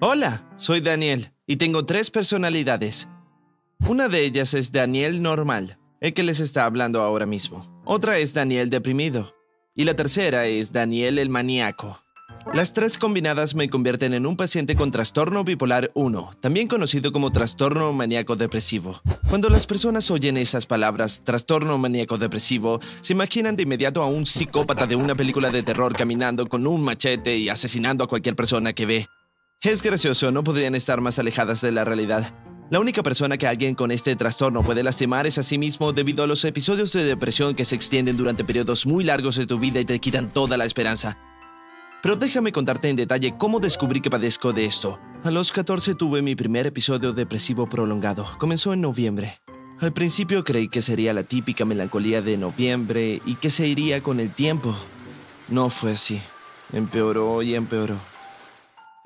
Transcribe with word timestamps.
Hola, 0.00 0.46
soy 0.56 0.82
Daniel 0.82 1.32
y 1.46 1.56
tengo 1.56 1.86
tres 1.86 2.10
personalidades. 2.10 3.08
Una 3.88 4.08
de 4.08 4.26
ellas 4.26 4.52
es 4.52 4.70
Daniel 4.70 5.22
normal, 5.22 5.78
el 6.02 6.12
que 6.12 6.22
les 6.22 6.38
está 6.38 6.66
hablando 6.66 7.00
ahora 7.00 7.24
mismo. 7.24 7.82
Otra 7.86 8.18
es 8.18 8.34
Daniel 8.34 8.68
deprimido. 8.68 9.34
Y 9.74 9.84
la 9.84 9.96
tercera 9.96 10.44
es 10.44 10.70
Daniel 10.70 11.18
el 11.18 11.30
maníaco. 11.30 11.98
Las 12.52 12.74
tres 12.74 12.98
combinadas 12.98 13.54
me 13.54 13.70
convierten 13.70 14.12
en 14.12 14.26
un 14.26 14.36
paciente 14.36 14.76
con 14.76 14.90
trastorno 14.90 15.44
bipolar 15.44 15.90
1, 15.94 16.30
también 16.40 16.68
conocido 16.68 17.10
como 17.10 17.32
trastorno 17.32 17.90
maníaco 17.94 18.36
depresivo. 18.36 19.00
Cuando 19.30 19.48
las 19.48 19.66
personas 19.66 20.10
oyen 20.10 20.36
esas 20.36 20.66
palabras, 20.66 21.22
trastorno 21.24 21.78
maníaco 21.78 22.18
depresivo, 22.18 22.80
se 23.00 23.14
imaginan 23.14 23.56
de 23.56 23.62
inmediato 23.62 24.02
a 24.02 24.08
un 24.08 24.26
psicópata 24.26 24.86
de 24.86 24.96
una 24.96 25.14
película 25.14 25.50
de 25.50 25.62
terror 25.62 25.96
caminando 25.96 26.46
con 26.48 26.66
un 26.66 26.84
machete 26.84 27.38
y 27.38 27.48
asesinando 27.48 28.04
a 28.04 28.08
cualquier 28.08 28.36
persona 28.36 28.74
que 28.74 28.84
ve. 28.84 29.08
Es 29.62 29.82
gracioso, 29.82 30.30
no 30.30 30.44
podrían 30.44 30.74
estar 30.74 31.00
más 31.00 31.18
alejadas 31.18 31.62
de 31.62 31.72
la 31.72 31.82
realidad. 31.82 32.34
La 32.70 32.78
única 32.78 33.02
persona 33.02 33.38
que 33.38 33.46
alguien 33.46 33.74
con 33.74 33.90
este 33.90 34.14
trastorno 34.14 34.62
puede 34.62 34.82
lastimar 34.82 35.26
es 35.26 35.38
a 35.38 35.42
sí 35.42 35.56
mismo 35.56 35.92
debido 35.92 36.24
a 36.24 36.26
los 36.26 36.44
episodios 36.44 36.92
de 36.92 37.04
depresión 37.04 37.54
que 37.54 37.64
se 37.64 37.74
extienden 37.74 38.16
durante 38.16 38.44
periodos 38.44 38.86
muy 38.86 39.02
largos 39.02 39.36
de 39.36 39.46
tu 39.46 39.58
vida 39.58 39.80
y 39.80 39.84
te 39.84 39.98
quitan 39.98 40.30
toda 40.30 40.56
la 40.56 40.66
esperanza. 40.66 41.16
Pero 42.02 42.16
déjame 42.16 42.52
contarte 42.52 42.90
en 42.90 42.96
detalle 42.96 43.34
cómo 43.38 43.58
descubrí 43.58 44.00
que 44.00 44.10
padezco 44.10 44.52
de 44.52 44.66
esto. 44.66 44.98
A 45.24 45.30
los 45.30 45.52
14 45.52 45.94
tuve 45.94 46.22
mi 46.22 46.36
primer 46.36 46.66
episodio 46.66 47.12
depresivo 47.14 47.66
prolongado. 47.68 48.26
Comenzó 48.38 48.74
en 48.74 48.82
noviembre. 48.82 49.40
Al 49.80 49.92
principio 49.92 50.44
creí 50.44 50.68
que 50.68 50.82
sería 50.82 51.14
la 51.14 51.22
típica 51.22 51.64
melancolía 51.64 52.20
de 52.20 52.36
noviembre 52.36 53.22
y 53.24 53.36
que 53.36 53.50
se 53.50 53.66
iría 53.66 54.02
con 54.02 54.20
el 54.20 54.30
tiempo. 54.30 54.76
No 55.48 55.70
fue 55.70 55.92
así. 55.92 56.20
Empeoró 56.72 57.42
y 57.42 57.54
empeoró. 57.54 57.96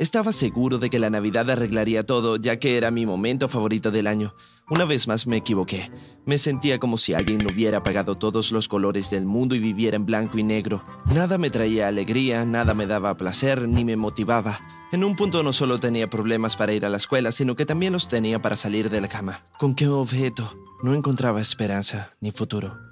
Estaba 0.00 0.32
seguro 0.32 0.78
de 0.78 0.88
que 0.88 0.98
la 0.98 1.10
Navidad 1.10 1.50
arreglaría 1.50 2.06
todo, 2.06 2.36
ya 2.36 2.58
que 2.58 2.78
era 2.78 2.90
mi 2.90 3.04
momento 3.04 3.48
favorito 3.48 3.90
del 3.90 4.06
año. 4.06 4.34
Una 4.70 4.86
vez 4.86 5.06
más 5.06 5.26
me 5.26 5.36
equivoqué. 5.36 5.92
Me 6.24 6.38
sentía 6.38 6.78
como 6.78 6.96
si 6.96 7.12
alguien 7.12 7.46
hubiera 7.46 7.76
apagado 7.76 8.16
todos 8.16 8.50
los 8.50 8.66
colores 8.66 9.10
del 9.10 9.26
mundo 9.26 9.54
y 9.54 9.58
viviera 9.58 9.96
en 9.96 10.06
blanco 10.06 10.38
y 10.38 10.42
negro. 10.42 10.82
Nada 11.14 11.36
me 11.36 11.50
traía 11.50 11.86
alegría, 11.86 12.46
nada 12.46 12.72
me 12.72 12.86
daba 12.86 13.18
placer 13.18 13.68
ni 13.68 13.84
me 13.84 13.96
motivaba. 13.96 14.60
En 14.90 15.04
un 15.04 15.16
punto 15.16 15.42
no 15.42 15.52
solo 15.52 15.78
tenía 15.80 16.08
problemas 16.08 16.56
para 16.56 16.72
ir 16.72 16.86
a 16.86 16.88
la 16.88 16.96
escuela, 16.96 17.30
sino 17.30 17.54
que 17.54 17.66
también 17.66 17.92
los 17.92 18.08
tenía 18.08 18.40
para 18.40 18.56
salir 18.56 18.88
de 18.88 19.02
la 19.02 19.08
cama. 19.08 19.44
¿Con 19.58 19.74
qué 19.74 19.86
objeto? 19.86 20.50
No 20.82 20.94
encontraba 20.94 21.42
esperanza 21.42 22.14
ni 22.22 22.32
futuro. 22.32 22.89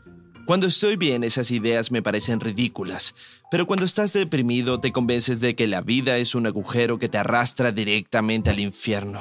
Cuando 0.48 0.66
estoy 0.66 0.96
bien 0.96 1.24
esas 1.24 1.50
ideas 1.50 1.92
me 1.92 2.00
parecen 2.00 2.40
ridículas, 2.40 3.14
pero 3.50 3.66
cuando 3.66 3.84
estás 3.84 4.14
deprimido 4.14 4.80
te 4.80 4.92
convences 4.92 5.40
de 5.40 5.54
que 5.54 5.66
la 5.66 5.82
vida 5.82 6.16
es 6.16 6.34
un 6.34 6.46
agujero 6.46 6.98
que 6.98 7.10
te 7.10 7.18
arrastra 7.18 7.70
directamente 7.70 8.48
al 8.48 8.58
infierno. 8.58 9.20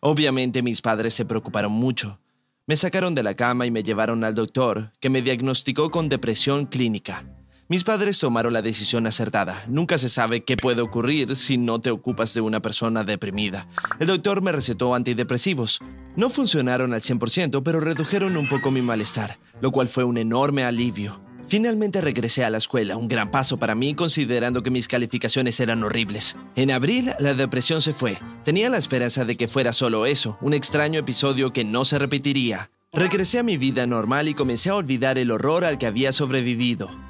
Obviamente 0.00 0.60
mis 0.60 0.82
padres 0.82 1.14
se 1.14 1.24
preocuparon 1.24 1.70
mucho. 1.70 2.18
Me 2.66 2.74
sacaron 2.74 3.14
de 3.14 3.22
la 3.22 3.36
cama 3.36 3.64
y 3.64 3.70
me 3.70 3.84
llevaron 3.84 4.24
al 4.24 4.34
doctor, 4.34 4.90
que 4.98 5.08
me 5.08 5.22
diagnosticó 5.22 5.88
con 5.92 6.08
depresión 6.08 6.66
clínica. 6.66 7.24
Mis 7.68 7.82
padres 7.82 8.20
tomaron 8.20 8.52
la 8.52 8.62
decisión 8.62 9.08
acertada. 9.08 9.64
Nunca 9.66 9.98
se 9.98 10.08
sabe 10.08 10.44
qué 10.44 10.56
puede 10.56 10.82
ocurrir 10.82 11.34
si 11.34 11.58
no 11.58 11.80
te 11.80 11.90
ocupas 11.90 12.32
de 12.32 12.40
una 12.40 12.60
persona 12.60 13.02
deprimida. 13.02 13.66
El 13.98 14.06
doctor 14.06 14.40
me 14.40 14.52
recetó 14.52 14.94
antidepresivos. 14.94 15.80
No 16.14 16.30
funcionaron 16.30 16.94
al 16.94 17.00
100%, 17.00 17.64
pero 17.64 17.80
redujeron 17.80 18.36
un 18.36 18.48
poco 18.48 18.70
mi 18.70 18.82
malestar, 18.82 19.40
lo 19.60 19.72
cual 19.72 19.88
fue 19.88 20.04
un 20.04 20.16
enorme 20.16 20.62
alivio. 20.62 21.20
Finalmente 21.48 22.00
regresé 22.00 22.44
a 22.44 22.50
la 22.50 22.58
escuela, 22.58 22.96
un 22.96 23.08
gran 23.08 23.32
paso 23.32 23.56
para 23.56 23.74
mí 23.74 23.94
considerando 23.94 24.62
que 24.62 24.70
mis 24.70 24.86
calificaciones 24.86 25.58
eran 25.58 25.82
horribles. 25.82 26.36
En 26.54 26.70
abril 26.70 27.14
la 27.18 27.34
depresión 27.34 27.82
se 27.82 27.92
fue. 27.92 28.16
Tenía 28.44 28.70
la 28.70 28.78
esperanza 28.78 29.24
de 29.24 29.36
que 29.36 29.48
fuera 29.48 29.72
solo 29.72 30.06
eso, 30.06 30.38
un 30.40 30.54
extraño 30.54 31.00
episodio 31.00 31.52
que 31.52 31.64
no 31.64 31.84
se 31.84 31.98
repetiría. 31.98 32.70
Regresé 32.92 33.40
a 33.40 33.42
mi 33.42 33.56
vida 33.56 33.88
normal 33.88 34.28
y 34.28 34.34
comencé 34.34 34.70
a 34.70 34.76
olvidar 34.76 35.18
el 35.18 35.32
horror 35.32 35.64
al 35.64 35.78
que 35.78 35.86
había 35.86 36.12
sobrevivido. 36.12 37.05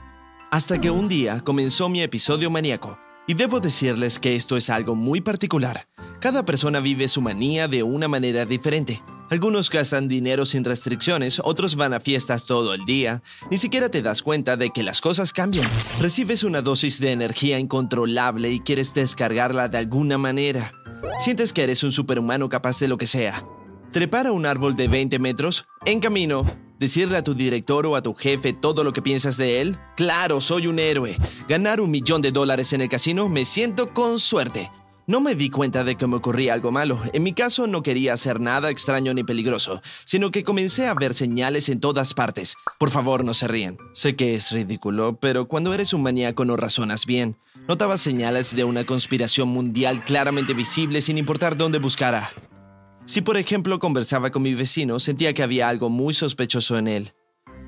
Hasta 0.56 0.80
que 0.80 0.90
un 0.90 1.06
día 1.06 1.42
comenzó 1.44 1.90
mi 1.90 2.00
episodio 2.00 2.50
maníaco. 2.50 2.98
Y 3.26 3.34
debo 3.34 3.60
decirles 3.60 4.18
que 4.18 4.36
esto 4.36 4.56
es 4.56 4.70
algo 4.70 4.94
muy 4.94 5.20
particular. 5.20 5.86
Cada 6.18 6.46
persona 6.46 6.80
vive 6.80 7.08
su 7.08 7.20
manía 7.20 7.68
de 7.68 7.82
una 7.82 8.08
manera 8.08 8.46
diferente. 8.46 9.02
Algunos 9.28 9.68
gastan 9.68 10.08
dinero 10.08 10.46
sin 10.46 10.64
restricciones, 10.64 11.42
otros 11.44 11.76
van 11.76 11.92
a 11.92 12.00
fiestas 12.00 12.46
todo 12.46 12.72
el 12.72 12.86
día. 12.86 13.22
Ni 13.50 13.58
siquiera 13.58 13.90
te 13.90 14.00
das 14.00 14.22
cuenta 14.22 14.56
de 14.56 14.70
que 14.70 14.82
las 14.82 15.02
cosas 15.02 15.34
cambian. 15.34 15.68
Recibes 16.00 16.42
una 16.42 16.62
dosis 16.62 17.00
de 17.00 17.12
energía 17.12 17.58
incontrolable 17.58 18.50
y 18.50 18.60
quieres 18.60 18.94
descargarla 18.94 19.68
de 19.68 19.76
alguna 19.76 20.16
manera. 20.16 20.72
Sientes 21.18 21.52
que 21.52 21.64
eres 21.64 21.84
un 21.84 21.92
superhumano 21.92 22.48
capaz 22.48 22.80
de 22.80 22.88
lo 22.88 22.96
que 22.96 23.06
sea. 23.06 23.44
Trepar 23.92 24.26
a 24.26 24.32
un 24.32 24.46
árbol 24.46 24.74
de 24.74 24.88
20 24.88 25.18
metros, 25.18 25.66
en 25.84 26.00
camino, 26.00 26.46
¿Decirle 26.78 27.16
a 27.16 27.24
tu 27.24 27.34
director 27.34 27.86
o 27.86 27.96
a 27.96 28.02
tu 28.02 28.12
jefe 28.12 28.52
todo 28.52 28.84
lo 28.84 28.92
que 28.92 29.00
piensas 29.00 29.38
de 29.38 29.62
él? 29.62 29.78
Claro, 29.96 30.42
soy 30.42 30.66
un 30.66 30.78
héroe. 30.78 31.16
Ganar 31.48 31.80
un 31.80 31.90
millón 31.90 32.20
de 32.20 32.32
dólares 32.32 32.74
en 32.74 32.82
el 32.82 32.90
casino 32.90 33.30
me 33.30 33.46
siento 33.46 33.94
con 33.94 34.18
suerte. 34.18 34.70
No 35.06 35.20
me 35.20 35.34
di 35.34 35.48
cuenta 35.48 35.84
de 35.84 35.96
que 35.96 36.06
me 36.06 36.16
ocurría 36.16 36.52
algo 36.52 36.72
malo. 36.72 37.00
En 37.14 37.22
mi 37.22 37.32
caso 37.32 37.66
no 37.66 37.82
quería 37.82 38.12
hacer 38.12 38.40
nada 38.40 38.70
extraño 38.70 39.14
ni 39.14 39.24
peligroso, 39.24 39.80
sino 40.04 40.30
que 40.30 40.44
comencé 40.44 40.86
a 40.86 40.94
ver 40.94 41.14
señales 41.14 41.70
en 41.70 41.80
todas 41.80 42.12
partes. 42.12 42.56
Por 42.78 42.90
favor, 42.90 43.24
no 43.24 43.32
se 43.32 43.48
ríen. 43.48 43.78
Sé 43.94 44.14
que 44.14 44.34
es 44.34 44.50
ridículo, 44.50 45.16
pero 45.18 45.48
cuando 45.48 45.72
eres 45.72 45.94
un 45.94 46.02
maníaco 46.02 46.44
no 46.44 46.56
razonas 46.56 47.06
bien. 47.06 47.38
Notaba 47.68 47.96
señales 47.96 48.54
de 48.54 48.64
una 48.64 48.84
conspiración 48.84 49.48
mundial 49.48 50.04
claramente 50.04 50.52
visible 50.52 51.00
sin 51.00 51.16
importar 51.16 51.56
dónde 51.56 51.78
buscara. 51.78 52.30
Si 53.06 53.22
por 53.22 53.36
ejemplo 53.36 53.78
conversaba 53.78 54.30
con 54.30 54.42
mi 54.42 54.54
vecino, 54.54 54.98
sentía 54.98 55.32
que 55.32 55.44
había 55.44 55.68
algo 55.68 55.88
muy 55.88 56.12
sospechoso 56.12 56.76
en 56.76 56.88
él. 56.88 57.12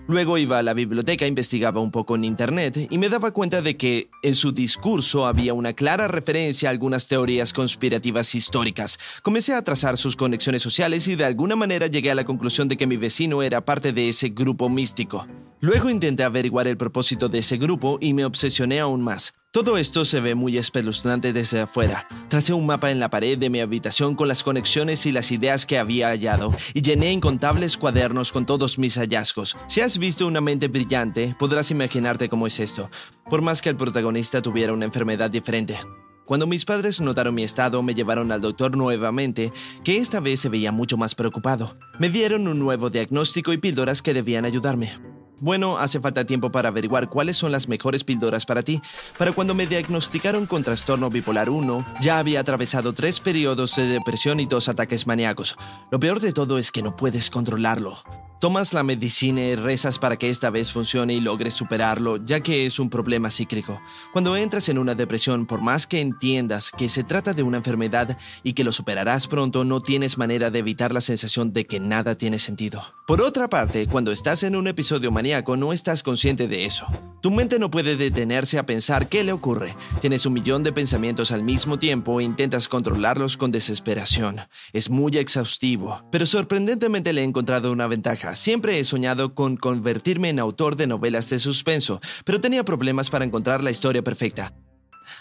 Luego 0.09 0.37
iba 0.37 0.59
a 0.59 0.62
la 0.65 0.75
biblioteca, 0.75 1.26
investigaba 1.26 1.81
un 1.81 1.93
poco 1.93 2.16
en 2.16 2.25
Internet 2.25 2.88
y 2.91 2.99
me 2.99 3.09
daba 3.09 3.31
cuenta 3.31 3.62
de 3.62 3.77
que 3.77 4.10
en 4.22 4.34
su 4.34 4.50
discurso 4.50 5.27
había 5.27 5.54
una 5.54 5.75
clara 5.75 6.09
referencia 6.09 6.69
a 6.69 6.72
algunas 6.72 7.06
teorías 7.06 7.53
conspirativas 7.53 8.34
históricas. 8.34 8.98
Comencé 9.22 9.54
a 9.54 9.62
trazar 9.62 9.97
sus 9.97 10.16
conexiones 10.16 10.62
sociales 10.62 11.06
y 11.06 11.15
de 11.15 11.27
alguna 11.27 11.54
manera 11.54 11.87
llegué 11.87 12.10
a 12.10 12.16
la 12.16 12.25
conclusión 12.25 12.66
de 12.66 12.77
que 12.77 12.87
mi 12.87 12.97
vecino 12.97 13.43
era 13.43 13.65
parte 13.65 13.93
de 13.93 14.09
ese 14.09 14.31
grupo 14.31 14.69
místico. 14.69 15.27
Luego 15.61 15.91
intenté 15.91 16.23
averiguar 16.23 16.69
el 16.69 16.77
propósito 16.77 17.29
de 17.29 17.41
ese 17.41 17.57
grupo 17.57 17.99
y 18.01 18.13
me 18.13 18.25
obsesioné 18.25 18.79
aún 18.79 19.03
más. 19.03 19.35
Todo 19.51 19.77
esto 19.77 20.05
se 20.05 20.21
ve 20.21 20.37
muy 20.37 20.57
espeluznante 20.57 21.33
desde 21.33 21.63
afuera. 21.63 22.07
Tracé 22.29 22.53
un 22.53 22.65
mapa 22.65 22.93
en 22.93 23.01
la 23.01 23.11
pared 23.11 23.37
de 23.37 23.51
mi 23.51 23.59
habitación 23.59 24.15
con 24.15 24.29
las 24.29 24.45
conexiones 24.45 25.05
y 25.07 25.11
las 25.11 25.33
ideas 25.33 25.67
que 25.67 25.79
había 25.79 26.09
hallado 26.09 26.53
y 26.75 26.83
llené 26.83 27.11
incontables 27.11 27.77
cuadernos 27.77 28.31
con 28.31 28.47
todos 28.47 28.79
mis 28.79 28.97
hallazgos. 28.99 29.57
Si 29.67 29.81
has 29.81 29.99
visto 29.99 30.29
una 30.29 30.41
mente 30.41 30.69
brillante, 30.69 31.35
podrás 31.39 31.73
imaginarte 31.73 32.29
cómo 32.29 32.47
es 32.47 32.61
esto, 32.61 32.89
por 33.29 33.43
más 33.43 33.61
que 33.61 33.71
el 33.71 33.77
protagonista 33.77 34.41
tuviera 34.41 34.73
una 34.73 34.85
enfermedad 34.85 35.31
diferente. 35.31 35.77
Cuando 36.25 36.47
mis 36.47 36.65
padres 36.67 37.01
notaron 37.01 37.35
mi 37.35 37.43
estado, 37.43 37.83
me 37.83 37.95
llevaron 37.95 38.31
al 38.31 38.43
doctor 38.43 38.77
nuevamente, 38.77 39.51
que 39.83 39.97
esta 39.97 40.21
vez 40.21 40.39
se 40.39 40.51
veía 40.51 40.71
mucho 40.71 40.99
más 40.99 41.15
preocupado. 41.15 41.79
Me 41.99 42.11
dieron 42.11 42.47
un 42.47 42.61
nuevo 42.61 42.91
diagnóstico 42.91 43.53
y 43.53 43.57
píldoras 43.57 44.03
que 44.03 44.13
debían 44.15 44.45
ayudarme. 44.45 45.18
Bueno, 45.41 45.78
hace 45.78 46.00
falta 46.00 46.25
tiempo 46.25 46.50
para 46.50 46.69
averiguar 46.69 47.09
cuáles 47.09 47.37
son 47.37 47.53
las 47.53 47.69
mejores 47.69 48.03
píldoras 48.03 48.44
para 48.44 48.62
ti. 48.62 48.82
Para 49.16 49.32
cuando 49.32 49.54
me 49.54 49.66
diagnosticaron 49.66 50.47
con 50.47 50.65
trastorno 50.65 51.10
bipolar 51.10 51.49
1, 51.49 51.84
ya 52.00 52.19
había 52.19 52.41
atravesado 52.41 52.93
tres 52.93 53.21
periodos 53.21 53.77
de 53.77 53.87
depresión 53.87 54.41
y 54.41 54.47
dos 54.47 54.69
ataques 54.69 55.06
maníacos. 55.06 55.56
Lo 55.91 56.00
peor 56.00 56.21
de 56.21 56.32
todo 56.32 56.59
es 56.59 56.72
que 56.72 56.82
no 56.82 56.97
puedes 56.97 57.31
controlarlo. 57.31 57.98
Tomas 58.41 58.72
la 58.72 58.84
medicina 58.84 59.41
y 59.41 59.56
rezas 59.56 59.99
para 59.99 60.16
que 60.16 60.31
esta 60.31 60.49
vez 60.50 60.71
funcione 60.71 61.12
y 61.12 61.19
logres 61.19 61.54
superarlo, 61.54 62.25
ya 62.25 62.38
que 62.38 62.66
es 62.66 62.78
un 62.78 62.88
problema 62.88 63.32
cíclico. 63.32 63.81
Cuando 64.12 64.37
entras 64.37 64.69
en 64.69 64.78
una 64.78 64.94
depresión, 64.94 65.44
por 65.44 65.60
más 65.60 65.88
que 65.88 66.00
entiendas 66.00 66.71
que 66.71 66.88
se 66.88 67.03
trata 67.03 67.32
de 67.32 67.43
una 67.43 67.56
enfermedad 67.56 68.16
y 68.45 68.53
que 68.53 68.63
lo 68.63 68.71
superarás 68.71 69.27
pronto, 69.27 69.65
no 69.65 69.83
tienes 69.83 70.18
manera 70.18 70.53
de 70.53 70.60
evitar 70.60 70.92
la 70.92 71.01
sensación 71.01 71.53
de 71.53 71.66
que 71.66 71.80
nada 71.80 72.16
tiene 72.16 72.39
sentido. 72.39 72.80
Por 73.09 73.21
otra 73.22 73.48
parte, 73.48 73.89
cuando 73.89 74.13
estás 74.13 74.45
en 74.45 74.54
un 74.54 74.68
episodio 74.68 75.10
maníaco, 75.10 75.57
no 75.57 75.72
estás 75.72 76.04
consciente 76.04 76.47
de 76.47 76.65
eso. 76.65 76.86
Tu 77.21 77.33
mente 77.33 77.59
no 77.59 77.72
puede 77.72 77.97
detenerse 77.97 78.60
a 78.60 78.66
pensar 78.66 79.09
qué 79.09 79.24
le 79.24 79.33
ocurre. 79.33 79.74
Tienes 80.01 80.27
un 80.27 80.34
millón 80.34 80.63
de 80.63 80.72
pensamientos 80.72 81.33
al 81.33 81.42
mismo 81.42 81.80
tiempo 81.80 82.21
e 82.21 82.24
intentas 82.24 82.68
controlarlos 82.68 83.36
con 83.36 83.51
desesperación. 83.51 84.42
Es 84.72 84.91
muy 84.91 85.18
exhaustivo, 85.18 86.04
pero 86.13 86.24
sorprendentemente 86.27 87.13
le 87.13 87.22
he 87.22 87.24
encontrado 87.24 87.72
una 87.72 87.89
ventaja 87.89 88.28
Siempre 88.34 88.78
he 88.78 88.84
soñado 88.84 89.34
con 89.34 89.57
convertirme 89.57 90.28
en 90.28 90.39
autor 90.39 90.77
de 90.77 90.86
novelas 90.86 91.30
de 91.30 91.39
suspenso, 91.39 92.01
pero 92.25 92.41
tenía 92.41 92.65
problemas 92.65 93.10
para 93.10 93.25
encontrar 93.25 93.63
la 93.63 93.71
historia 93.71 94.03
perfecta. 94.03 94.54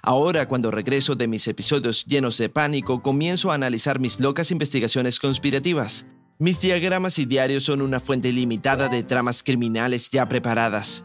Ahora, 0.02 0.48
cuando 0.48 0.72
regreso 0.72 1.16
de 1.16 1.28
mis 1.28 1.48
episodios 1.48 2.06
llenos 2.06 2.38
de 2.38 2.50
pánico, 2.50 3.02
comienzo 3.02 3.52
a 3.52 3.56
analizar 3.56 4.00
mis 4.00 4.20
locas 4.20 4.52
investigaciones 4.52 5.20
conspirativas. 5.20 6.06
Mis 6.40 6.62
diagramas 6.62 7.18
y 7.20 7.26
diarios 7.26 7.64
son 7.64 7.82
una 7.82 8.00
fuente 8.00 8.32
limitada 8.32 8.90
de 8.90 9.04
tramas 9.04 9.42
criminales 9.42 10.10
ya 10.12 10.28
preparadas. 10.28 11.04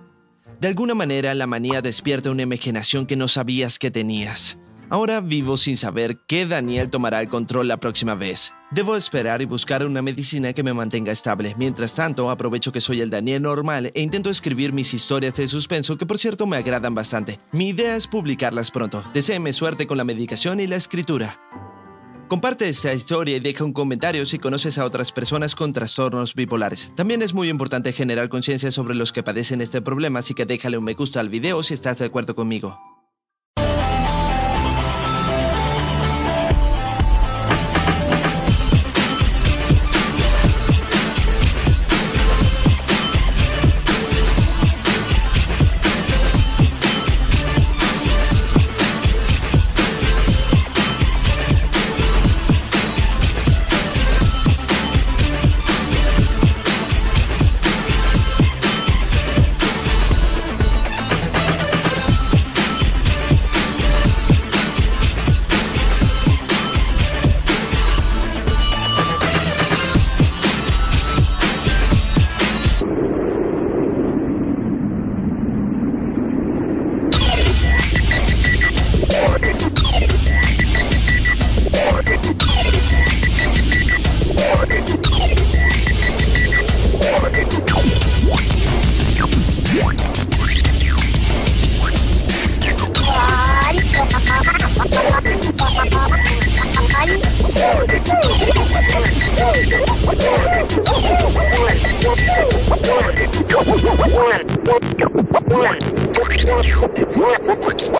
De 0.60 0.68
alguna 0.68 0.94
manera, 0.94 1.34
la 1.34 1.46
manía 1.46 1.80
despierta 1.80 2.30
una 2.30 2.42
imaginación 2.42 3.06
que 3.06 3.16
no 3.16 3.28
sabías 3.28 3.78
que 3.78 3.90
tenías. 3.90 4.58
Ahora 4.92 5.22
vivo 5.22 5.56
sin 5.56 5.78
saber 5.78 6.18
qué 6.26 6.44
Daniel 6.44 6.90
tomará 6.90 7.22
el 7.22 7.28
control 7.30 7.66
la 7.66 7.78
próxima 7.78 8.14
vez. 8.14 8.52
Debo 8.70 8.94
esperar 8.94 9.40
y 9.40 9.46
buscar 9.46 9.86
una 9.86 10.02
medicina 10.02 10.52
que 10.52 10.62
me 10.62 10.74
mantenga 10.74 11.10
estable. 11.10 11.54
Mientras 11.56 11.94
tanto, 11.94 12.28
aprovecho 12.28 12.72
que 12.72 12.82
soy 12.82 13.00
el 13.00 13.08
Daniel 13.08 13.40
normal 13.40 13.90
e 13.94 14.02
intento 14.02 14.28
escribir 14.28 14.74
mis 14.74 14.92
historias 14.92 15.32
de 15.32 15.48
suspenso 15.48 15.96
que 15.96 16.04
por 16.04 16.18
cierto 16.18 16.46
me 16.46 16.58
agradan 16.58 16.94
bastante. 16.94 17.40
Mi 17.52 17.68
idea 17.68 17.96
es 17.96 18.06
publicarlas 18.06 18.70
pronto. 18.70 19.02
Deseeme 19.14 19.54
suerte 19.54 19.86
con 19.86 19.96
la 19.96 20.04
medicación 20.04 20.60
y 20.60 20.66
la 20.66 20.76
escritura. 20.76 21.40
Comparte 22.28 22.68
esta 22.68 22.92
historia 22.92 23.38
y 23.38 23.40
deja 23.40 23.64
un 23.64 23.72
comentario 23.72 24.26
si 24.26 24.38
conoces 24.38 24.76
a 24.76 24.84
otras 24.84 25.10
personas 25.10 25.54
con 25.54 25.72
trastornos 25.72 26.34
bipolares. 26.34 26.92
También 26.94 27.22
es 27.22 27.32
muy 27.32 27.48
importante 27.48 27.94
generar 27.94 28.28
conciencia 28.28 28.70
sobre 28.70 28.94
los 28.94 29.10
que 29.10 29.22
padecen 29.22 29.62
este 29.62 29.80
problema, 29.80 30.18
así 30.18 30.34
que 30.34 30.44
déjale 30.44 30.76
un 30.76 30.84
me 30.84 30.92
gusta 30.92 31.20
al 31.20 31.30
video 31.30 31.62
si 31.62 31.72
estás 31.72 32.00
de 32.00 32.04
acuerdo 32.04 32.34
conmigo. 32.34 32.91
Thank 107.44 107.82
you. 107.82 107.91